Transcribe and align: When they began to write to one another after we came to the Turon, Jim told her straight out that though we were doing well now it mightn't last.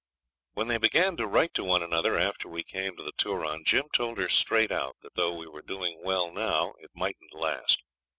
When 0.53 0.67
they 0.67 0.79
began 0.79 1.15
to 1.17 1.27
write 1.27 1.53
to 1.53 1.63
one 1.63 1.83
another 1.83 2.17
after 2.17 2.49
we 2.49 2.63
came 2.63 2.97
to 2.97 3.03
the 3.03 3.11
Turon, 3.11 3.63
Jim 3.63 3.83
told 3.93 4.17
her 4.17 4.29
straight 4.29 4.71
out 4.71 4.95
that 5.03 5.13
though 5.13 5.33
we 5.35 5.45
were 5.45 5.61
doing 5.61 6.01
well 6.03 6.31
now 6.33 6.73
it 6.79 6.89
mightn't 6.95 7.35
last. 7.35 7.83